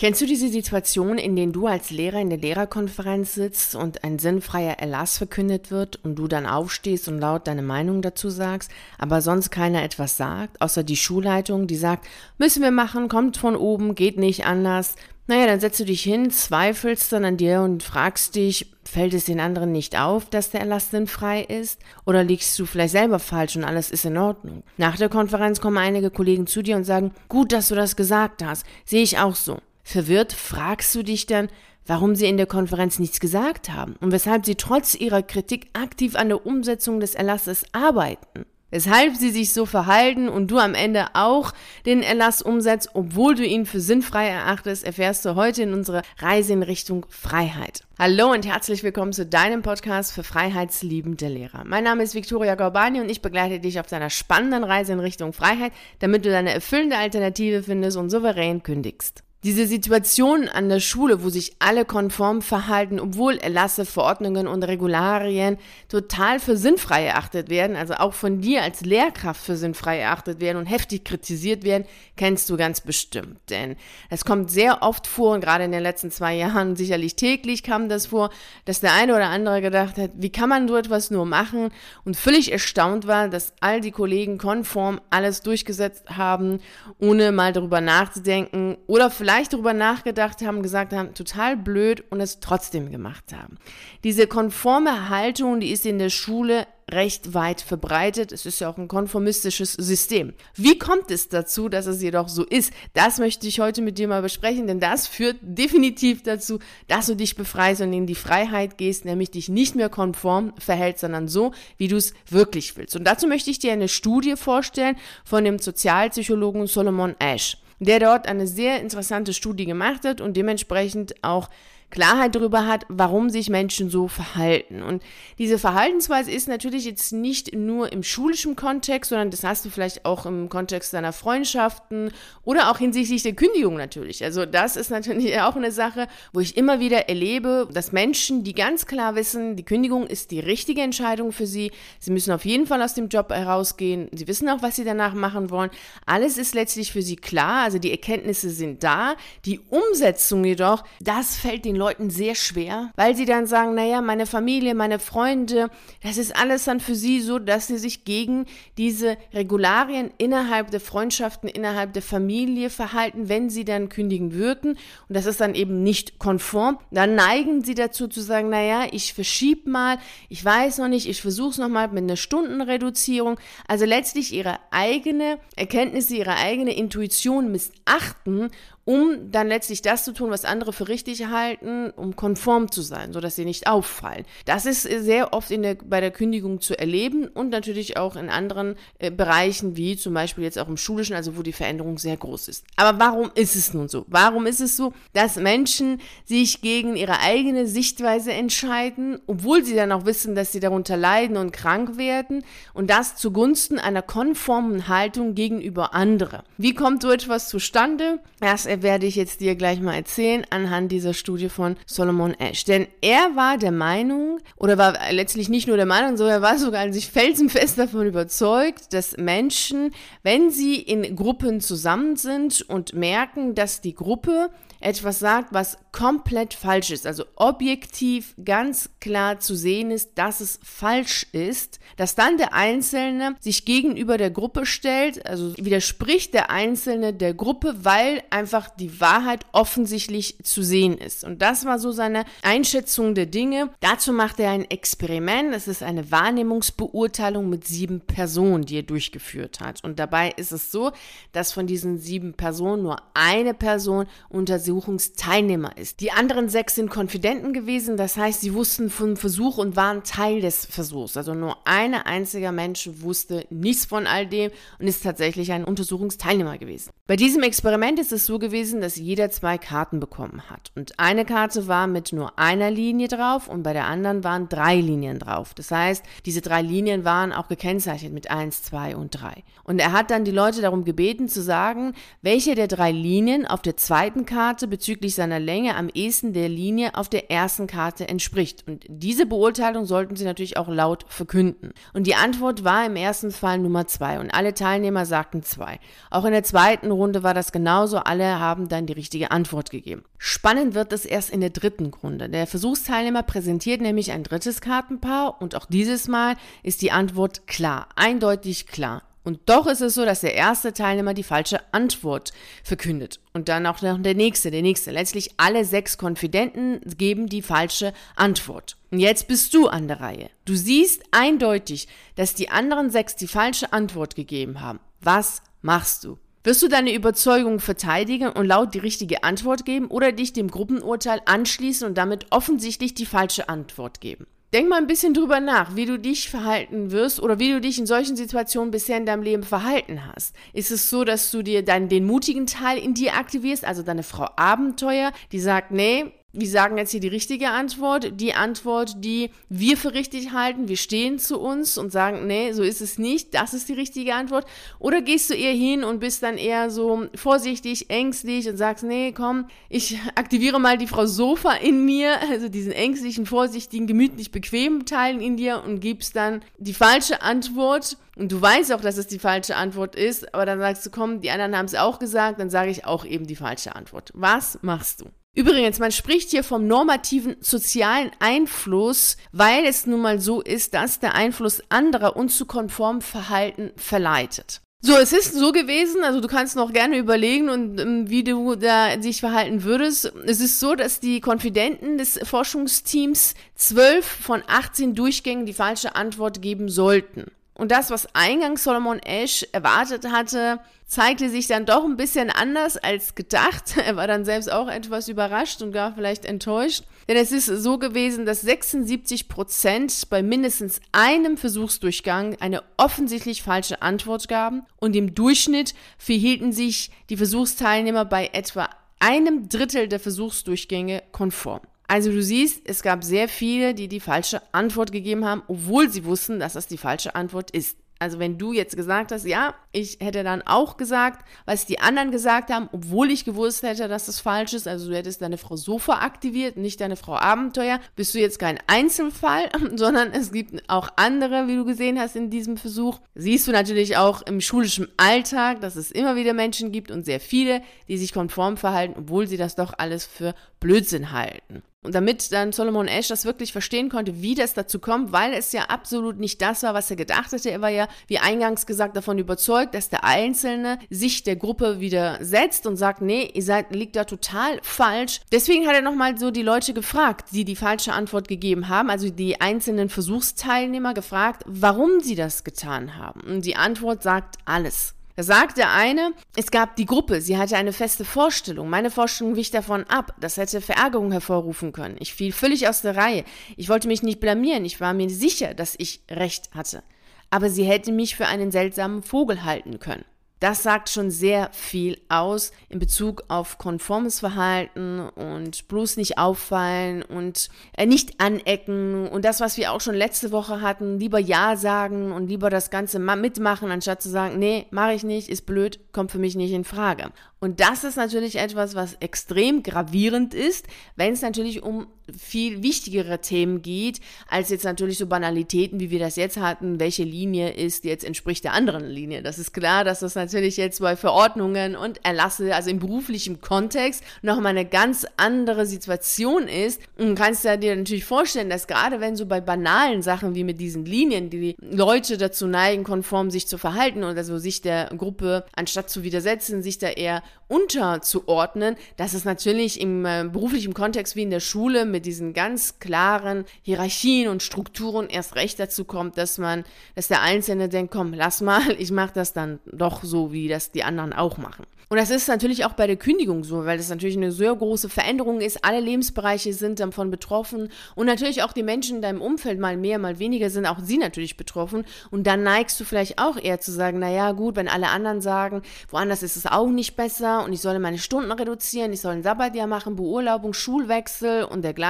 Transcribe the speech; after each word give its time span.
Kennst 0.00 0.22
du 0.22 0.24
diese 0.24 0.48
Situation, 0.48 1.18
in 1.18 1.36
denen 1.36 1.52
du 1.52 1.66
als 1.66 1.90
Lehrer 1.90 2.22
in 2.22 2.30
der 2.30 2.38
Lehrerkonferenz 2.38 3.34
sitzt 3.34 3.74
und 3.74 4.02
ein 4.02 4.18
sinnfreier 4.18 4.78
Erlass 4.78 5.18
verkündet 5.18 5.70
wird 5.70 6.02
und 6.02 6.14
du 6.14 6.26
dann 6.26 6.46
aufstehst 6.46 7.06
und 7.08 7.18
laut 7.18 7.46
deine 7.46 7.60
Meinung 7.60 8.00
dazu 8.00 8.30
sagst, 8.30 8.70
aber 8.96 9.20
sonst 9.20 9.50
keiner 9.50 9.82
etwas 9.82 10.16
sagt, 10.16 10.58
außer 10.62 10.84
die 10.84 10.96
Schulleitung, 10.96 11.66
die 11.66 11.76
sagt, 11.76 12.06
müssen 12.38 12.62
wir 12.62 12.70
machen, 12.70 13.08
kommt 13.08 13.36
von 13.36 13.54
oben, 13.54 13.94
geht 13.94 14.16
nicht 14.16 14.46
anders. 14.46 14.94
Naja, 15.26 15.46
dann 15.46 15.60
setzt 15.60 15.80
du 15.80 15.84
dich 15.84 16.02
hin, 16.02 16.30
zweifelst 16.30 17.12
dann 17.12 17.26
an 17.26 17.36
dir 17.36 17.60
und 17.60 17.82
fragst 17.82 18.36
dich, 18.36 18.72
fällt 18.84 19.12
es 19.12 19.26
den 19.26 19.38
anderen 19.38 19.70
nicht 19.70 20.00
auf, 20.00 20.30
dass 20.30 20.48
der 20.48 20.60
Erlass 20.60 20.90
sinnfrei 20.90 21.42
ist? 21.42 21.78
Oder 22.06 22.24
liegst 22.24 22.58
du 22.58 22.64
vielleicht 22.64 22.92
selber 22.92 23.18
falsch 23.18 23.54
und 23.54 23.64
alles 23.64 23.90
ist 23.90 24.06
in 24.06 24.16
Ordnung? 24.16 24.62
Nach 24.78 24.96
der 24.96 25.10
Konferenz 25.10 25.60
kommen 25.60 25.76
einige 25.76 26.10
Kollegen 26.10 26.46
zu 26.46 26.62
dir 26.62 26.76
und 26.76 26.84
sagen, 26.84 27.12
gut, 27.28 27.52
dass 27.52 27.68
du 27.68 27.74
das 27.74 27.96
gesagt 27.96 28.42
hast, 28.42 28.64
sehe 28.86 29.02
ich 29.02 29.18
auch 29.18 29.34
so. 29.36 29.58
Verwirrt 29.90 30.32
fragst 30.32 30.94
du 30.94 31.02
dich 31.02 31.26
dann, 31.26 31.48
warum 31.84 32.14
sie 32.14 32.26
in 32.26 32.36
der 32.36 32.46
Konferenz 32.46 33.00
nichts 33.00 33.18
gesagt 33.18 33.70
haben 33.70 33.96
und 34.00 34.12
weshalb 34.12 34.46
sie 34.46 34.54
trotz 34.54 34.94
ihrer 34.94 35.24
Kritik 35.24 35.66
aktiv 35.72 36.14
an 36.14 36.28
der 36.28 36.46
Umsetzung 36.46 37.00
des 37.00 37.16
Erlasses 37.16 37.64
arbeiten. 37.72 38.46
Weshalb 38.70 39.16
sie 39.16 39.30
sich 39.30 39.52
so 39.52 39.66
verhalten 39.66 40.28
und 40.28 40.48
du 40.52 40.58
am 40.58 40.74
Ende 40.74 41.06
auch 41.14 41.52
den 41.86 42.04
Erlass 42.04 42.40
umsetzt, 42.40 42.90
obwohl 42.94 43.34
du 43.34 43.44
ihn 43.44 43.66
für 43.66 43.80
sinnfrei 43.80 44.28
erachtest, 44.28 44.84
erfährst 44.84 45.24
du 45.24 45.34
heute 45.34 45.64
in 45.64 45.72
unserer 45.74 46.02
Reise 46.20 46.52
in 46.52 46.62
Richtung 46.62 47.04
Freiheit. 47.08 47.82
Hallo 47.98 48.30
und 48.30 48.46
herzlich 48.46 48.84
willkommen 48.84 49.12
zu 49.12 49.26
deinem 49.26 49.62
Podcast 49.62 50.12
für 50.12 50.22
freiheitsliebende 50.22 51.26
Lehrer. 51.26 51.64
Mein 51.64 51.82
Name 51.82 52.04
ist 52.04 52.14
Viktoria 52.14 52.54
Gorbani 52.54 53.00
und 53.00 53.10
ich 53.10 53.22
begleite 53.22 53.58
dich 53.58 53.80
auf 53.80 53.88
deiner 53.88 54.10
spannenden 54.10 54.62
Reise 54.62 54.92
in 54.92 55.00
Richtung 55.00 55.32
Freiheit, 55.32 55.72
damit 55.98 56.24
du 56.24 56.30
deine 56.30 56.52
erfüllende 56.52 56.96
Alternative 56.96 57.64
findest 57.64 57.96
und 57.96 58.10
souverän 58.10 58.62
kündigst. 58.62 59.24
Diese 59.42 59.66
Situation 59.66 60.48
an 60.48 60.68
der 60.68 60.80
Schule, 60.80 61.22
wo 61.22 61.30
sich 61.30 61.56
alle 61.60 61.86
konform 61.86 62.42
verhalten, 62.42 63.00
obwohl 63.00 63.38
Erlasse, 63.38 63.86
Verordnungen 63.86 64.46
und 64.46 64.62
Regularien 64.64 65.56
total 65.88 66.38
für 66.40 66.58
sinnfrei 66.58 67.06
erachtet 67.06 67.48
werden, 67.48 67.74
also 67.74 67.94
auch 67.94 68.12
von 68.12 68.42
dir 68.42 68.62
als 68.62 68.82
Lehrkraft 68.82 69.42
für 69.42 69.56
sinnfrei 69.56 69.98
erachtet 69.98 70.40
werden 70.40 70.58
und 70.58 70.66
heftig 70.66 71.06
kritisiert 71.06 71.64
werden, 71.64 71.86
kennst 72.18 72.50
du 72.50 72.58
ganz 72.58 72.82
bestimmt. 72.82 73.38
Denn 73.48 73.76
es 74.10 74.26
kommt 74.26 74.50
sehr 74.50 74.82
oft 74.82 75.06
vor 75.06 75.32
und 75.32 75.40
gerade 75.40 75.64
in 75.64 75.72
den 75.72 75.82
letzten 75.82 76.10
zwei 76.10 76.34
Jahren 76.34 76.76
sicherlich 76.76 77.16
täglich 77.16 77.62
kam 77.62 77.88
das 77.88 78.04
vor, 78.04 78.28
dass 78.66 78.80
der 78.80 78.92
eine 78.92 79.14
oder 79.16 79.30
andere 79.30 79.62
gedacht 79.62 79.96
hat, 79.96 80.10
wie 80.16 80.30
kann 80.30 80.50
man 80.50 80.68
so 80.68 80.76
etwas 80.76 81.10
nur 81.10 81.24
machen 81.24 81.70
und 82.04 82.14
völlig 82.14 82.52
erstaunt 82.52 83.06
war, 83.06 83.28
dass 83.28 83.54
all 83.60 83.80
die 83.80 83.90
Kollegen 83.90 84.36
konform 84.36 85.00
alles 85.08 85.40
durchgesetzt 85.40 86.10
haben, 86.10 86.60
ohne 86.98 87.32
mal 87.32 87.54
darüber 87.54 87.80
nachzudenken 87.80 88.76
oder 88.86 89.08
vielleicht 89.10 89.29
vielleicht 89.30 89.52
darüber 89.52 89.74
nachgedacht 89.74 90.42
haben, 90.42 90.60
gesagt 90.60 90.92
haben, 90.92 91.14
total 91.14 91.56
blöd 91.56 92.02
und 92.10 92.20
es 92.20 92.40
trotzdem 92.40 92.90
gemacht 92.90 93.32
haben. 93.32 93.58
Diese 94.02 94.26
konforme 94.26 95.08
Haltung, 95.08 95.60
die 95.60 95.70
ist 95.70 95.86
in 95.86 96.00
der 96.00 96.10
Schule 96.10 96.66
recht 96.90 97.32
weit 97.32 97.60
verbreitet. 97.60 98.32
Es 98.32 98.44
ist 98.44 98.58
ja 98.58 98.68
auch 98.68 98.76
ein 98.76 98.88
konformistisches 98.88 99.74
System. 99.74 100.34
Wie 100.56 100.80
kommt 100.80 101.12
es 101.12 101.28
dazu, 101.28 101.68
dass 101.68 101.86
es 101.86 102.02
jedoch 102.02 102.28
so 102.28 102.44
ist? 102.44 102.72
Das 102.92 103.18
möchte 103.18 103.46
ich 103.46 103.60
heute 103.60 103.82
mit 103.82 103.98
dir 103.98 104.08
mal 104.08 104.22
besprechen, 104.22 104.66
denn 104.66 104.80
das 104.80 105.06
führt 105.06 105.36
definitiv 105.42 106.24
dazu, 106.24 106.58
dass 106.88 107.06
du 107.06 107.14
dich 107.14 107.36
befreist 107.36 107.82
und 107.82 107.92
in 107.92 108.08
die 108.08 108.16
Freiheit 108.16 108.78
gehst, 108.78 109.04
nämlich 109.04 109.30
dich 109.30 109.48
nicht 109.48 109.76
mehr 109.76 109.90
konform 109.90 110.52
verhältst, 110.58 111.02
sondern 111.02 111.28
so, 111.28 111.52
wie 111.76 111.86
du 111.86 111.96
es 111.96 112.14
wirklich 112.28 112.76
willst. 112.76 112.96
Und 112.96 113.04
dazu 113.04 113.28
möchte 113.28 113.50
ich 113.50 113.60
dir 113.60 113.72
eine 113.72 113.86
Studie 113.86 114.34
vorstellen 114.34 114.96
von 115.24 115.44
dem 115.44 115.60
Sozialpsychologen 115.60 116.66
Solomon 116.66 117.14
Ash 117.20 117.56
der 117.80 117.98
dort 117.98 118.28
eine 118.28 118.46
sehr 118.46 118.80
interessante 118.80 119.32
Studie 119.32 119.64
gemacht 119.64 120.04
hat 120.04 120.20
und 120.20 120.36
dementsprechend 120.36 121.14
auch 121.22 121.48
Klarheit 121.90 122.34
darüber 122.34 122.66
hat, 122.66 122.86
warum 122.88 123.30
sich 123.30 123.50
Menschen 123.50 123.90
so 123.90 124.08
verhalten. 124.08 124.82
Und 124.82 125.02
diese 125.38 125.58
Verhaltensweise 125.58 126.30
ist 126.30 126.48
natürlich 126.48 126.84
jetzt 126.84 127.12
nicht 127.12 127.54
nur 127.54 127.92
im 127.92 128.02
schulischen 128.02 128.56
Kontext, 128.56 129.10
sondern 129.10 129.30
das 129.30 129.42
hast 129.42 129.64
du 129.64 129.70
vielleicht 129.70 130.04
auch 130.04 130.24
im 130.24 130.48
Kontext 130.48 130.92
deiner 130.92 131.12
Freundschaften 131.12 132.12
oder 132.44 132.70
auch 132.70 132.78
hinsichtlich 132.78 133.22
der 133.22 133.34
Kündigung 133.34 133.76
natürlich. 133.76 134.22
Also 134.22 134.46
das 134.46 134.76
ist 134.76 134.90
natürlich 134.90 135.38
auch 135.40 135.56
eine 135.56 135.72
Sache, 135.72 136.06
wo 136.32 136.40
ich 136.40 136.56
immer 136.56 136.78
wieder 136.78 137.08
erlebe, 137.08 137.68
dass 137.72 137.92
Menschen, 137.92 138.44
die 138.44 138.54
ganz 138.54 138.86
klar 138.86 139.16
wissen, 139.16 139.56
die 139.56 139.64
Kündigung 139.64 140.06
ist 140.06 140.30
die 140.30 140.40
richtige 140.40 140.82
Entscheidung 140.82 141.32
für 141.32 141.46
sie, 141.46 141.72
sie 141.98 142.12
müssen 142.12 142.32
auf 142.32 142.44
jeden 142.44 142.66
Fall 142.66 142.82
aus 142.82 142.94
dem 142.94 143.08
Job 143.08 143.30
herausgehen, 143.30 144.08
sie 144.12 144.28
wissen 144.28 144.48
auch, 144.48 144.62
was 144.62 144.76
sie 144.76 144.84
danach 144.84 145.14
machen 145.14 145.50
wollen. 145.50 145.70
Alles 146.06 146.38
ist 146.38 146.54
letztlich 146.54 146.92
für 146.92 147.02
sie 147.02 147.16
klar, 147.16 147.64
also 147.64 147.78
die 147.78 147.90
Erkenntnisse 147.90 148.50
sind 148.50 148.84
da, 148.84 149.16
die 149.44 149.60
Umsetzung 149.70 150.44
jedoch, 150.44 150.84
das 151.00 151.36
fällt 151.36 151.64
den 151.64 151.79
Leuten 151.80 152.10
sehr 152.10 152.34
schwer, 152.34 152.92
weil 152.94 153.16
sie 153.16 153.24
dann 153.24 153.46
sagen, 153.46 153.74
naja, 153.74 154.02
meine 154.02 154.26
Familie, 154.26 154.74
meine 154.74 154.98
Freunde, 154.98 155.70
das 156.02 156.18
ist 156.18 156.36
alles 156.36 156.64
dann 156.64 156.78
für 156.78 156.94
sie 156.94 157.20
so, 157.20 157.38
dass 157.38 157.68
sie 157.68 157.78
sich 157.78 158.04
gegen 158.04 158.44
diese 158.76 159.16
Regularien 159.32 160.10
innerhalb 160.18 160.70
der 160.70 160.80
Freundschaften, 160.80 161.48
innerhalb 161.48 161.94
der 161.94 162.02
Familie 162.02 162.68
verhalten, 162.68 163.30
wenn 163.30 163.48
sie 163.48 163.64
dann 163.64 163.88
kündigen 163.88 164.34
würden. 164.34 164.72
Und 165.08 165.16
das 165.16 165.24
ist 165.24 165.40
dann 165.40 165.54
eben 165.54 165.82
nicht 165.82 166.18
konform. 166.18 166.78
Dann 166.90 167.14
neigen 167.14 167.64
sie 167.64 167.74
dazu 167.74 168.08
zu 168.08 168.20
sagen, 168.20 168.50
naja, 168.50 168.86
ich 168.92 169.14
verschieb 169.14 169.66
mal, 169.66 169.96
ich 170.28 170.44
weiß 170.44 170.78
noch 170.78 170.88
nicht, 170.88 171.08
ich 171.08 171.22
versuche 171.22 171.50
es 171.50 171.58
nochmal 171.58 171.88
mit 171.88 172.04
einer 172.04 172.16
Stundenreduzierung. 172.16 173.40
Also 173.66 173.86
letztlich 173.86 174.34
ihre 174.34 174.58
eigene 174.70 175.38
Erkenntnisse, 175.56 176.14
ihre 176.14 176.36
eigene 176.36 176.76
Intuition 176.76 177.50
missachten 177.50 178.50
um 178.84 179.30
dann 179.30 179.48
letztlich 179.48 179.82
das 179.82 180.04
zu 180.04 180.12
tun, 180.12 180.30
was 180.30 180.44
andere 180.44 180.72
für 180.72 180.88
richtig 180.88 181.26
halten, 181.26 181.90
um 181.90 182.16
konform 182.16 182.72
zu 182.72 182.82
sein, 182.82 183.12
sodass 183.12 183.36
sie 183.36 183.44
nicht 183.44 183.66
auffallen. 183.66 184.24
Das 184.46 184.66
ist 184.66 184.82
sehr 184.82 185.32
oft 185.32 185.50
in 185.50 185.62
der, 185.62 185.74
bei 185.76 186.00
der 186.00 186.10
Kündigung 186.10 186.60
zu 186.60 186.78
erleben 186.78 187.28
und 187.28 187.50
natürlich 187.50 187.96
auch 187.96 188.16
in 188.16 188.30
anderen 188.30 188.76
äh, 188.98 189.10
Bereichen, 189.10 189.76
wie 189.76 189.96
zum 189.96 190.14
Beispiel 190.14 190.44
jetzt 190.44 190.58
auch 190.58 190.68
im 190.68 190.76
Schulischen, 190.76 191.14
also 191.14 191.36
wo 191.36 191.42
die 191.42 191.52
Veränderung 191.52 191.98
sehr 191.98 192.16
groß 192.16 192.48
ist. 192.48 192.64
Aber 192.76 192.98
warum 192.98 193.30
ist 193.34 193.54
es 193.54 193.74
nun 193.74 193.88
so? 193.88 194.04
Warum 194.08 194.46
ist 194.46 194.60
es 194.60 194.76
so, 194.76 194.92
dass 195.12 195.36
Menschen 195.36 196.00
sich 196.24 196.62
gegen 196.62 196.96
ihre 196.96 197.20
eigene 197.20 197.66
Sichtweise 197.66 198.32
entscheiden, 198.32 199.20
obwohl 199.26 199.64
sie 199.64 199.74
dann 199.76 199.92
auch 199.92 200.06
wissen, 200.06 200.34
dass 200.34 200.52
sie 200.52 200.60
darunter 200.60 200.96
leiden 200.96 201.36
und 201.36 201.52
krank 201.52 201.98
werden 201.98 202.44
und 202.72 202.88
das 202.88 203.16
zugunsten 203.16 203.78
einer 203.78 204.02
konformen 204.02 204.88
Haltung 204.88 205.34
gegenüber 205.34 205.94
anderen? 205.94 206.42
Wie 206.56 206.74
kommt 206.74 207.02
so 207.02 207.10
etwas 207.10 207.48
zustande? 207.48 208.20
Das 208.40 208.66
werde 208.82 209.06
ich 209.06 209.16
jetzt 209.16 209.40
dir 209.40 209.54
gleich 209.54 209.80
mal 209.80 209.94
erzählen 209.94 210.44
anhand 210.50 210.92
dieser 210.92 211.14
Studie 211.14 211.48
von 211.48 211.76
Solomon 211.86 212.34
Ash. 212.34 212.64
Denn 212.64 212.86
er 213.00 213.36
war 213.36 213.58
der 213.58 213.72
Meinung, 213.72 214.40
oder 214.56 214.78
war 214.78 214.94
letztlich 215.10 215.48
nicht 215.48 215.68
nur 215.68 215.76
der 215.76 215.86
Meinung, 215.86 216.16
sondern 216.16 216.36
er 216.36 216.42
war 216.42 216.58
sogar 216.58 216.92
sich 216.92 217.08
felsenfest 217.10 217.78
davon 217.78 218.06
überzeugt, 218.06 218.92
dass 218.92 219.16
Menschen, 219.16 219.92
wenn 220.22 220.50
sie 220.50 220.76
in 220.76 221.16
Gruppen 221.16 221.60
zusammen 221.60 222.16
sind 222.16 222.62
und 222.62 222.94
merken, 222.94 223.54
dass 223.54 223.80
die 223.80 223.94
Gruppe 223.94 224.50
etwas 224.80 225.18
sagt, 225.18 225.52
was 225.52 225.78
komplett 225.92 226.54
falsch 226.54 226.90
ist, 226.90 227.06
also 227.06 227.24
objektiv 227.36 228.34
ganz 228.44 228.90
klar 229.00 229.40
zu 229.40 229.54
sehen 229.54 229.90
ist, 229.90 230.12
dass 230.16 230.40
es 230.40 230.58
falsch 230.62 231.26
ist, 231.32 231.80
dass 231.96 232.14
dann 232.14 232.38
der 232.38 232.54
Einzelne 232.54 233.34
sich 233.40 233.64
gegenüber 233.64 234.16
der 234.16 234.30
Gruppe 234.30 234.66
stellt, 234.66 235.26
also 235.26 235.54
widerspricht 235.56 236.32
der 236.32 236.50
Einzelne 236.50 237.12
der 237.12 237.34
Gruppe, 237.34 237.76
weil 237.82 238.22
einfach 238.30 238.70
die 238.70 239.00
Wahrheit 239.00 239.44
offensichtlich 239.52 240.36
zu 240.42 240.62
sehen 240.62 240.96
ist. 240.96 241.24
Und 241.24 241.42
das 241.42 241.64
war 241.64 241.78
so 241.78 241.92
seine 241.92 242.24
Einschätzung 242.42 243.14
der 243.14 243.26
Dinge. 243.26 243.70
Dazu 243.80 244.12
macht 244.12 244.40
er 244.40 244.50
ein 244.50 244.70
Experiment. 244.70 245.54
Es 245.54 245.68
ist 245.68 245.82
eine 245.82 246.10
Wahrnehmungsbeurteilung 246.10 247.48
mit 247.48 247.66
sieben 247.66 248.00
Personen, 248.00 248.64
die 248.64 248.78
er 248.78 248.82
durchgeführt 248.82 249.60
hat. 249.60 249.82
Und 249.84 249.98
dabei 249.98 250.30
ist 250.36 250.52
es 250.52 250.70
so, 250.70 250.92
dass 251.32 251.52
von 251.52 251.66
diesen 251.66 251.98
sieben 251.98 252.34
Personen 252.34 252.82
nur 252.82 252.96
eine 253.14 253.54
Person 253.54 254.06
unter 254.28 254.58
Untersuchungsteilnehmer 254.70 255.76
ist. 255.76 256.00
Die 256.00 256.12
anderen 256.12 256.48
sechs 256.48 256.76
sind 256.76 256.90
Konfidenten 256.90 257.52
gewesen, 257.52 257.96
das 257.96 258.16
heißt, 258.16 258.40
sie 258.40 258.54
wussten 258.54 258.88
vom 258.88 259.16
Versuch 259.16 259.58
und 259.58 259.76
waren 259.76 260.04
Teil 260.04 260.40
des 260.40 260.64
Versuchs. 260.66 261.16
Also 261.16 261.34
nur 261.34 261.56
ein 261.66 261.94
einziger 261.94 262.52
Mensch 262.52 262.88
wusste 263.00 263.46
nichts 263.50 263.84
von 263.84 264.06
all 264.06 264.26
dem 264.26 264.50
und 264.78 264.86
ist 264.86 265.02
tatsächlich 265.02 265.52
ein 265.52 265.64
Untersuchungsteilnehmer 265.64 266.58
gewesen. 266.58 266.90
Bei 267.10 267.16
diesem 267.16 267.42
Experiment 267.42 267.98
ist 267.98 268.12
es 268.12 268.24
so 268.24 268.38
gewesen, 268.38 268.80
dass 268.80 268.94
jeder 268.94 269.32
zwei 269.32 269.58
Karten 269.58 269.98
bekommen 269.98 270.48
hat. 270.48 270.70
Und 270.76 271.00
eine 271.00 271.24
Karte 271.24 271.66
war 271.66 271.88
mit 271.88 272.12
nur 272.12 272.38
einer 272.38 272.70
Linie 272.70 273.08
drauf 273.08 273.48
und 273.48 273.64
bei 273.64 273.72
der 273.72 273.86
anderen 273.86 274.22
waren 274.22 274.48
drei 274.48 274.76
Linien 274.76 275.18
drauf. 275.18 275.52
Das 275.52 275.72
heißt, 275.72 276.04
diese 276.24 276.40
drei 276.40 276.62
Linien 276.62 277.04
waren 277.04 277.32
auch 277.32 277.48
gekennzeichnet 277.48 278.12
mit 278.12 278.30
eins, 278.30 278.62
zwei 278.62 278.94
und 278.94 279.20
drei. 279.20 279.42
Und 279.64 279.80
er 279.80 279.90
hat 279.90 280.12
dann 280.12 280.24
die 280.24 280.30
Leute 280.30 280.62
darum 280.62 280.84
gebeten 280.84 281.28
zu 281.28 281.42
sagen, 281.42 281.94
welche 282.22 282.54
der 282.54 282.68
drei 282.68 282.92
Linien 282.92 283.44
auf 283.44 283.60
der 283.60 283.76
zweiten 283.76 284.24
Karte 284.24 284.68
bezüglich 284.68 285.16
seiner 285.16 285.40
Länge 285.40 285.74
am 285.74 285.88
ehesten 285.88 286.32
der 286.32 286.48
Linie 286.48 286.94
auf 286.94 287.08
der 287.08 287.28
ersten 287.28 287.66
Karte 287.66 288.08
entspricht. 288.08 288.68
Und 288.68 288.84
diese 288.86 289.26
Beurteilung 289.26 289.84
sollten 289.84 290.14
Sie 290.14 290.24
natürlich 290.24 290.58
auch 290.58 290.68
laut 290.68 291.06
verkünden. 291.08 291.72
Und 291.92 292.06
die 292.06 292.14
Antwort 292.14 292.62
war 292.62 292.86
im 292.86 292.94
ersten 292.94 293.32
Fall 293.32 293.58
Nummer 293.58 293.88
zwei 293.88 294.20
und 294.20 294.32
alle 294.32 294.54
Teilnehmer 294.54 295.06
sagten 295.06 295.42
zwei. 295.42 295.80
Auch 296.08 296.24
in 296.24 296.30
der 296.30 296.44
zweiten 296.44 296.99
Runde 297.00 297.22
war 297.22 297.34
das 297.34 297.50
genauso. 297.50 297.98
Alle 297.98 298.38
haben 298.38 298.68
dann 298.68 298.86
die 298.86 298.92
richtige 298.92 299.30
Antwort 299.30 299.70
gegeben. 299.70 300.04
Spannend 300.18 300.74
wird 300.74 300.92
es 300.92 301.04
erst 301.04 301.30
in 301.30 301.40
der 301.40 301.50
dritten 301.50 301.86
Runde. 301.86 302.28
Der 302.28 302.46
Versuchsteilnehmer 302.46 303.22
präsentiert 303.22 303.80
nämlich 303.80 304.12
ein 304.12 304.22
drittes 304.22 304.60
Kartenpaar 304.60 305.40
und 305.40 305.56
auch 305.56 305.66
dieses 305.66 306.08
Mal 306.08 306.36
ist 306.62 306.82
die 306.82 306.92
Antwort 306.92 307.46
klar, 307.46 307.88
eindeutig 307.96 308.66
klar. 308.66 309.02
Und 309.22 309.40
doch 309.46 309.66
ist 309.66 309.82
es 309.82 309.94
so, 309.94 310.04
dass 310.04 310.22
der 310.22 310.34
erste 310.34 310.72
Teilnehmer 310.72 311.12
die 311.12 311.22
falsche 311.22 311.60
Antwort 311.72 312.32
verkündet. 312.64 313.20
Und 313.34 313.48
dann 313.48 313.66
auch 313.66 313.82
noch 313.82 314.00
der 314.00 314.14
nächste, 314.14 314.50
der 314.50 314.62
nächste. 314.62 314.90
Letztlich 314.90 315.32
alle 315.36 315.64
sechs 315.64 315.98
Konfidenten 315.98 316.80
geben 316.96 317.26
die 317.26 317.42
falsche 317.42 317.92
Antwort. 318.16 318.76
Und 318.90 318.98
jetzt 318.98 319.28
bist 319.28 319.52
du 319.52 319.68
an 319.68 319.88
der 319.88 320.00
Reihe. 320.00 320.30
Du 320.46 320.54
siehst 320.54 321.02
eindeutig, 321.10 321.86
dass 322.16 322.34
die 322.34 322.48
anderen 322.48 322.90
sechs 322.90 323.14
die 323.14 323.28
falsche 323.28 323.72
Antwort 323.72 324.16
gegeben 324.16 324.62
haben. 324.62 324.80
Was 325.02 325.42
machst 325.60 326.04
du? 326.04 326.18
Wirst 326.42 326.62
du 326.62 326.68
deine 326.68 326.94
Überzeugung 326.94 327.60
verteidigen 327.60 328.30
und 328.30 328.46
laut 328.46 328.72
die 328.72 328.78
richtige 328.78 329.24
Antwort 329.24 329.66
geben 329.66 329.88
oder 329.88 330.10
dich 330.10 330.32
dem 330.32 330.50
Gruppenurteil 330.50 331.20
anschließen 331.26 331.86
und 331.86 331.98
damit 331.98 332.28
offensichtlich 332.30 332.94
die 332.94 333.04
falsche 333.04 333.50
Antwort 333.50 334.00
geben? 334.00 334.26
Denk 334.54 334.70
mal 334.70 334.78
ein 334.78 334.86
bisschen 334.86 335.12
drüber 335.12 335.38
nach, 335.38 335.76
wie 335.76 335.84
du 335.84 335.98
dich 335.98 336.30
verhalten 336.30 336.92
wirst 336.92 337.20
oder 337.20 337.38
wie 337.38 337.52
du 337.52 337.60
dich 337.60 337.78
in 337.78 337.84
solchen 337.84 338.16
Situationen 338.16 338.70
bisher 338.70 338.96
in 338.96 339.04
deinem 339.04 339.22
Leben 339.22 339.42
verhalten 339.42 340.06
hast. 340.06 340.34
Ist 340.54 340.70
es 340.70 340.88
so, 340.88 341.04
dass 341.04 341.30
du 341.30 341.42
dir 341.42 341.62
dann 341.62 341.90
den 341.90 342.06
mutigen 342.06 342.46
Teil 342.46 342.78
in 342.78 342.94
dir 342.94 343.16
aktivierst, 343.16 343.66
also 343.66 343.82
deine 343.82 344.02
Frau 344.02 344.26
Abenteuer, 344.36 345.12
die 345.32 345.40
sagt, 345.40 345.72
nee, 345.72 346.10
wir 346.32 346.48
sagen 346.48 346.78
jetzt 346.78 346.92
hier 346.92 347.00
die 347.00 347.08
richtige 347.08 347.50
Antwort, 347.50 348.20
die 348.20 348.34
Antwort, 348.34 349.04
die 349.04 349.30
wir 349.48 349.76
für 349.76 349.94
richtig 349.94 350.32
halten. 350.32 350.68
Wir 350.68 350.76
stehen 350.76 351.18
zu 351.18 351.40
uns 351.40 351.76
und 351.76 351.90
sagen, 351.90 352.26
nee, 352.26 352.52
so 352.52 352.62
ist 352.62 352.80
es 352.80 352.98
nicht, 352.98 353.34
das 353.34 353.52
ist 353.52 353.68
die 353.68 353.72
richtige 353.74 354.14
Antwort. 354.14 354.46
Oder 354.78 355.02
gehst 355.02 355.30
du 355.30 355.34
eher 355.34 355.52
hin 355.52 355.82
und 355.82 355.98
bist 355.98 356.22
dann 356.22 356.38
eher 356.38 356.70
so 356.70 357.08
vorsichtig, 357.16 357.90
ängstlich 357.90 358.48
und 358.48 358.56
sagst, 358.56 358.84
nee, 358.84 359.12
komm, 359.12 359.46
ich 359.68 359.98
aktiviere 360.14 360.60
mal 360.60 360.78
die 360.78 360.86
Frau 360.86 361.06
Sofa 361.06 361.52
in 361.54 361.84
mir, 361.84 362.20
also 362.30 362.48
diesen 362.48 362.72
ängstlichen, 362.72 363.26
vorsichtigen, 363.26 363.88
gemütlich 363.88 364.30
bequemen 364.30 364.86
Teil 364.86 365.20
in 365.20 365.36
dir 365.36 365.64
und 365.64 365.80
gibst 365.80 366.14
dann 366.14 366.42
die 366.58 366.74
falsche 366.74 367.22
Antwort. 367.22 367.96
Und 368.16 368.30
du 368.30 368.40
weißt 368.40 368.72
auch, 368.72 368.80
dass 368.80 368.98
es 368.98 369.06
die 369.06 369.18
falsche 369.18 369.56
Antwort 369.56 369.96
ist, 369.96 370.32
aber 370.34 370.46
dann 370.46 370.58
sagst 370.60 370.86
du, 370.86 370.90
komm, 370.90 371.20
die 371.20 371.30
anderen 371.30 371.56
haben 371.56 371.66
es 371.66 371.74
auch 371.74 371.98
gesagt, 371.98 372.38
dann 372.38 372.50
sage 372.50 372.70
ich 372.70 372.84
auch 372.84 373.04
eben 373.04 373.26
die 373.26 373.36
falsche 373.36 373.74
Antwort. 373.74 374.10
Was 374.14 374.58
machst 374.62 375.00
du? 375.00 375.06
Übrigens, 375.34 375.78
man 375.78 375.92
spricht 375.92 376.30
hier 376.30 376.42
vom 376.42 376.66
normativen 376.66 377.36
sozialen 377.40 378.10
Einfluss, 378.18 379.16
weil 379.30 379.64
es 379.64 379.86
nun 379.86 380.00
mal 380.00 380.18
so 380.18 380.40
ist, 380.40 380.74
dass 380.74 380.98
der 380.98 381.14
Einfluss 381.14 381.62
anderer 381.68 382.16
uns 382.16 382.36
zu 382.36 382.46
konformem 382.46 383.00
Verhalten 383.00 383.70
verleitet. 383.76 384.60
So, 384.82 384.96
es 384.96 385.12
ist 385.12 385.34
so 385.34 385.52
gewesen, 385.52 386.02
also 386.02 386.20
du 386.20 386.26
kannst 386.26 386.56
noch 386.56 386.72
gerne 386.72 386.96
überlegen 386.96 387.50
und 387.50 387.78
ähm, 387.78 388.08
wie 388.08 388.24
du 388.24 388.56
da 388.56 388.96
dich 388.96 389.20
verhalten 389.20 389.62
würdest. 389.62 390.10
Es 390.24 390.40
ist 390.40 390.58
so, 390.58 390.74
dass 390.74 391.00
die 391.00 391.20
Konfidenten 391.20 391.98
des 391.98 392.18
Forschungsteams 392.22 393.34
zwölf 393.54 394.06
von 394.06 394.42
18 394.46 394.94
Durchgängen 394.94 395.44
die 395.44 395.52
falsche 395.52 395.96
Antwort 395.96 396.40
geben 396.40 396.70
sollten. 396.70 397.30
Und 397.60 397.70
das, 397.72 397.90
was 397.90 398.08
eingangs 398.14 398.64
Solomon 398.64 399.00
Ash 399.00 399.46
erwartet 399.52 400.10
hatte, 400.10 400.60
zeigte 400.86 401.28
sich 401.28 401.46
dann 401.46 401.66
doch 401.66 401.84
ein 401.84 401.98
bisschen 401.98 402.30
anders 402.30 402.78
als 402.78 403.14
gedacht. 403.14 403.76
Er 403.84 403.96
war 403.96 404.06
dann 404.06 404.24
selbst 404.24 404.50
auch 404.50 404.66
etwas 404.66 405.08
überrascht 405.08 405.60
und 405.60 405.72
gar 405.72 405.92
vielleicht 405.92 406.24
enttäuscht. 406.24 406.84
Denn 407.06 407.18
es 407.18 407.32
ist 407.32 407.44
so 407.44 407.76
gewesen, 407.76 408.24
dass 408.24 408.40
76 408.40 409.28
Prozent 409.28 410.08
bei 410.08 410.22
mindestens 410.22 410.80
einem 410.92 411.36
Versuchsdurchgang 411.36 412.34
eine 412.40 412.62
offensichtlich 412.78 413.42
falsche 413.42 413.82
Antwort 413.82 414.26
gaben 414.26 414.62
und 414.78 414.96
im 414.96 415.14
Durchschnitt 415.14 415.74
verhielten 415.98 416.52
sich 416.52 416.90
die 417.10 417.18
Versuchsteilnehmer 417.18 418.06
bei 418.06 418.30
etwa 418.32 418.70
einem 419.00 419.50
Drittel 419.50 419.86
der 419.86 420.00
Versuchsdurchgänge 420.00 421.02
konform. 421.12 421.60
Also 421.90 422.12
du 422.12 422.22
siehst, 422.22 422.62
es 422.66 422.82
gab 422.82 423.02
sehr 423.02 423.26
viele, 423.26 423.74
die 423.74 423.88
die 423.88 423.98
falsche 423.98 424.40
Antwort 424.52 424.92
gegeben 424.92 425.24
haben, 425.24 425.42
obwohl 425.48 425.88
sie 425.88 426.04
wussten, 426.04 426.38
dass 426.38 426.52
das 426.52 426.68
die 426.68 426.78
falsche 426.78 427.16
Antwort 427.16 427.50
ist. 427.50 427.76
Also 427.98 428.20
wenn 428.20 428.38
du 428.38 428.52
jetzt 428.52 428.76
gesagt 428.76 429.10
hast, 429.10 429.26
ja, 429.26 429.56
ich 429.72 429.98
hätte 430.00 430.22
dann 430.22 430.42
auch 430.42 430.76
gesagt, 430.76 431.24
was 431.46 431.66
die 431.66 431.80
anderen 431.80 432.12
gesagt 432.12 432.52
haben, 432.52 432.68
obwohl 432.70 433.10
ich 433.10 433.24
gewusst 433.24 433.64
hätte, 433.64 433.88
dass 433.88 434.06
das 434.06 434.20
falsch 434.20 434.52
ist, 434.52 434.68
also 434.68 434.88
du 434.88 434.96
hättest 434.96 435.20
deine 435.20 435.36
Frau 435.36 435.56
Sofa 435.56 435.94
aktiviert, 435.94 436.56
nicht 436.56 436.80
deine 436.80 436.94
Frau 436.94 437.16
Abenteuer, 437.16 437.80
bist 437.96 438.14
du 438.14 438.20
jetzt 438.20 438.38
kein 438.38 438.60
Einzelfall, 438.68 439.48
sondern 439.74 440.12
es 440.12 440.30
gibt 440.30 440.62
auch 440.70 440.90
andere, 440.94 441.48
wie 441.48 441.56
du 441.56 441.64
gesehen 441.64 441.98
hast 441.98 442.14
in 442.14 442.30
diesem 442.30 442.56
Versuch. 442.56 443.00
Siehst 443.16 443.48
du 443.48 443.52
natürlich 443.52 443.96
auch 443.96 444.22
im 444.22 444.40
schulischen 444.40 444.86
Alltag, 444.96 445.60
dass 445.60 445.74
es 445.74 445.90
immer 445.90 446.14
wieder 446.14 446.34
Menschen 446.34 446.70
gibt 446.70 446.92
und 446.92 447.04
sehr 447.04 447.18
viele, 447.18 447.62
die 447.88 447.98
sich 447.98 448.12
konform 448.12 448.56
verhalten, 448.58 448.94
obwohl 448.96 449.26
sie 449.26 449.36
das 449.36 449.56
doch 449.56 449.72
alles 449.76 450.06
für 450.06 450.36
Blödsinn 450.60 451.10
halten. 451.10 451.64
Und 451.82 451.94
damit 451.94 452.30
dann 452.30 452.52
Solomon 452.52 452.88
Ash 452.88 453.08
das 453.08 453.24
wirklich 453.24 453.52
verstehen 453.52 453.88
konnte, 453.88 454.20
wie 454.20 454.34
das 454.34 454.52
dazu 454.52 454.80
kommt, 454.80 455.12
weil 455.12 455.32
es 455.32 455.52
ja 455.52 455.62
absolut 455.64 456.18
nicht 456.18 456.42
das 456.42 456.62
war, 456.62 456.74
was 456.74 456.90
er 456.90 456.96
gedacht 456.96 457.32
hatte. 457.32 457.50
Er 457.50 457.62
war 457.62 457.70
ja, 457.70 457.88
wie 458.06 458.18
eingangs 458.18 458.66
gesagt, 458.66 458.96
davon 458.96 459.18
überzeugt, 459.18 459.74
dass 459.74 459.88
der 459.88 460.04
Einzelne 460.04 460.78
sich 460.90 461.22
der 461.22 461.36
Gruppe 461.36 461.80
widersetzt 461.80 462.66
und 462.66 462.76
sagt, 462.76 463.00
nee, 463.00 463.30
ihr 463.32 463.42
seid, 463.42 463.74
liegt 463.74 463.96
da 463.96 464.04
total 464.04 464.60
falsch. 464.62 465.22
Deswegen 465.32 465.66
hat 465.66 465.74
er 465.74 465.80
nochmal 465.80 466.18
so 466.18 466.30
die 466.30 466.42
Leute 466.42 466.74
gefragt, 466.74 467.30
die 467.32 467.46
die 467.46 467.56
falsche 467.56 467.94
Antwort 467.94 468.28
gegeben 468.28 468.68
haben, 468.68 468.90
also 468.90 469.08
die 469.08 469.40
einzelnen 469.40 469.88
Versuchsteilnehmer 469.88 470.92
gefragt, 470.92 471.44
warum 471.46 472.00
sie 472.00 472.14
das 472.14 472.44
getan 472.44 472.98
haben. 472.98 473.22
Und 473.22 473.46
die 473.46 473.56
Antwort 473.56 474.02
sagt 474.02 474.36
alles. 474.44 474.94
Da 475.20 475.24
sagt 475.24 475.58
der 475.58 475.70
eine, 475.70 476.14
es 476.34 476.50
gab 476.50 476.76
die 476.76 476.86
Gruppe, 476.86 477.20
sie 477.20 477.36
hatte 477.36 477.58
eine 477.58 477.74
feste 477.74 478.06
Vorstellung. 478.06 478.70
Meine 478.70 478.90
Vorstellung 478.90 479.36
wich 479.36 479.50
davon 479.50 479.84
ab. 479.84 480.14
Das 480.18 480.38
hätte 480.38 480.62
Verärgerung 480.62 481.12
hervorrufen 481.12 481.72
können. 481.72 481.96
Ich 481.98 482.14
fiel 482.14 482.32
völlig 482.32 482.66
aus 482.70 482.80
der 482.80 482.96
Reihe. 482.96 483.24
Ich 483.58 483.68
wollte 483.68 483.86
mich 483.86 484.02
nicht 484.02 484.18
blamieren. 484.18 484.64
Ich 484.64 484.80
war 484.80 484.94
mir 484.94 485.10
sicher, 485.10 485.52
dass 485.52 485.74
ich 485.76 486.00
recht 486.10 486.48
hatte. 486.54 486.82
Aber 487.28 487.50
sie 487.50 487.64
hätte 487.64 487.92
mich 487.92 488.16
für 488.16 488.28
einen 488.28 488.50
seltsamen 488.50 489.02
Vogel 489.02 489.44
halten 489.44 489.78
können. 489.78 490.06
Das 490.40 490.62
sagt 490.62 490.88
schon 490.88 491.10
sehr 491.10 491.50
viel 491.52 492.00
aus 492.08 492.52
in 492.70 492.78
Bezug 492.78 493.24
auf 493.28 493.58
konformes 493.58 494.20
Verhalten 494.20 495.00
und 495.00 495.68
bloß 495.68 495.98
nicht 495.98 496.16
auffallen 496.16 497.02
und 497.02 497.50
äh, 497.76 497.84
nicht 497.84 498.20
anecken 498.20 499.06
und 499.06 499.26
das, 499.26 499.40
was 499.40 499.58
wir 499.58 499.70
auch 499.70 499.82
schon 499.82 499.94
letzte 499.94 500.32
Woche 500.32 500.62
hatten, 500.62 500.98
lieber 500.98 501.18
Ja 501.18 501.56
sagen 501.56 502.10
und 502.12 502.28
lieber 502.28 502.48
das 502.48 502.70
Ganze 502.70 502.98
mitmachen, 502.98 503.70
anstatt 503.70 504.00
zu 504.00 504.08
sagen, 504.08 504.38
nee, 504.38 504.66
mache 504.70 504.94
ich 504.94 505.04
nicht, 505.04 505.28
ist 505.28 505.44
blöd, 505.44 505.78
kommt 505.92 506.10
für 506.10 506.18
mich 506.18 506.36
nicht 506.36 506.52
in 506.52 506.64
Frage. 506.64 507.10
Und 507.38 507.60
das 507.60 507.84
ist 507.84 507.96
natürlich 507.96 508.36
etwas, 508.36 508.74
was 508.74 508.94
extrem 508.94 509.62
gravierend 509.62 510.32
ist, 510.32 510.66
wenn 510.96 511.12
es 511.12 511.22
natürlich 511.22 511.62
um 511.62 511.86
viel 512.18 512.62
wichtigere 512.62 513.20
Themen 513.20 513.62
geht, 513.62 514.00
als 514.28 514.50
jetzt 514.50 514.64
natürlich 514.64 514.98
so 514.98 515.06
Banalitäten, 515.06 515.80
wie 515.80 515.90
wir 515.90 515.98
das 515.98 516.16
jetzt 516.16 516.36
hatten. 516.36 516.80
Welche 516.80 517.04
Linie 517.04 517.50
ist 517.50 517.84
jetzt 517.84 518.04
entspricht 518.04 518.44
der 518.44 518.52
anderen 518.52 518.86
Linie? 518.86 519.22
Das 519.22 519.38
ist 519.38 519.52
klar, 519.52 519.84
dass 519.84 520.00
das 520.00 520.14
natürlich 520.14 520.56
jetzt 520.56 520.80
bei 520.80 520.96
Verordnungen 520.96 521.76
und 521.76 522.04
Erlasse, 522.04 522.54
also 522.54 522.70
im 522.70 522.78
beruflichen 522.78 523.40
Kontext, 523.40 524.02
nochmal 524.22 524.50
eine 524.50 524.66
ganz 524.66 525.06
andere 525.16 525.66
Situation 525.66 526.48
ist. 526.48 526.80
Und 526.98 527.08
du 527.08 527.14
kannst 527.14 527.44
dir 527.44 527.76
natürlich 527.76 528.04
vorstellen, 528.04 528.50
dass 528.50 528.66
gerade 528.66 529.00
wenn 529.00 529.16
so 529.16 529.26
bei 529.26 529.40
banalen 529.40 530.02
Sachen 530.02 530.34
wie 530.34 530.44
mit 530.44 530.60
diesen 530.60 530.84
Linien, 530.84 531.30
die 531.30 531.56
Leute 531.60 532.16
dazu 532.16 532.46
neigen, 532.46 532.84
konform 532.84 533.30
sich 533.30 533.46
zu 533.46 533.58
verhalten 533.58 534.04
oder 534.04 534.24
so 534.24 534.38
sich 534.38 534.62
der 534.62 534.86
Gruppe, 534.96 535.44
anstatt 535.54 535.90
zu 535.90 536.02
widersetzen, 536.02 536.62
sich 536.62 536.78
da 536.78 536.88
eher 536.88 537.22
unterzuordnen, 537.48 538.76
dass 538.96 539.14
es 539.14 539.24
natürlich 539.24 539.80
im 539.80 540.04
äh, 540.04 540.24
beruflichen 540.30 540.72
Kontext 540.72 541.16
wie 541.16 541.22
in 541.22 541.30
der 541.30 541.40
Schule 541.40 541.84
mit 541.84 541.99
diesen 542.00 542.32
ganz 542.32 542.78
klaren 542.78 543.44
Hierarchien 543.62 544.28
und 544.28 544.42
Strukturen 544.42 545.08
erst 545.08 545.36
recht 545.36 545.58
dazu 545.58 545.84
kommt, 545.84 546.18
dass 546.18 546.38
man, 546.38 546.64
dass 546.94 547.08
der 547.08 547.22
Einzelne 547.22 547.68
denkt, 547.68 547.92
komm, 547.92 548.12
lass 548.12 548.40
mal, 548.40 548.72
ich 548.78 548.90
mache 548.90 549.12
das 549.14 549.32
dann 549.32 549.60
doch 549.66 550.02
so, 550.02 550.32
wie 550.32 550.48
das 550.48 550.72
die 550.72 550.84
anderen 550.84 551.12
auch 551.12 551.38
machen. 551.38 551.66
Und 551.92 551.98
das 551.98 552.10
ist 552.10 552.28
natürlich 552.28 552.64
auch 552.64 552.74
bei 552.74 552.86
der 552.86 552.94
Kündigung 552.94 553.42
so, 553.42 553.64
weil 553.64 553.76
das 553.76 553.88
natürlich 553.88 554.16
eine 554.16 554.30
sehr 554.30 554.54
große 554.54 554.88
Veränderung 554.88 555.40
ist. 555.40 555.64
Alle 555.64 555.80
Lebensbereiche 555.80 556.52
sind 556.52 556.78
davon 556.78 557.10
betroffen 557.10 557.68
und 557.96 558.06
natürlich 558.06 558.44
auch 558.44 558.52
die 558.52 558.62
Menschen 558.62 558.98
in 558.98 559.02
deinem 559.02 559.20
Umfeld 559.20 559.58
mal 559.58 559.76
mehr, 559.76 559.98
mal 559.98 560.20
weniger 560.20 560.50
sind 560.50 560.66
auch 560.66 560.78
sie 560.78 560.98
natürlich 560.98 561.36
betroffen. 561.36 561.84
Und 562.12 562.28
dann 562.28 562.44
neigst 562.44 562.78
du 562.78 562.84
vielleicht 562.84 563.18
auch 563.18 563.36
eher 563.36 563.58
zu 563.58 563.72
sagen, 563.72 563.98
naja, 563.98 564.30
gut, 564.30 564.54
wenn 564.54 564.68
alle 564.68 564.86
anderen 564.86 565.20
sagen, 565.20 565.62
woanders 565.88 566.22
ist 566.22 566.36
es 566.36 566.46
auch 566.46 566.68
nicht 566.68 566.94
besser 566.94 567.44
und 567.44 567.52
ich 567.52 567.60
solle 567.60 567.80
meine 567.80 567.98
Stunden 567.98 568.30
reduzieren, 568.30 568.92
ich 568.92 569.00
soll 569.00 569.14
ein 569.14 569.24
Sabbatjahr 569.24 569.66
machen, 569.66 569.96
Beurlaubung, 569.96 570.52
Schulwechsel 570.52 571.42
und 571.42 571.62
dergleichen, 571.62 571.80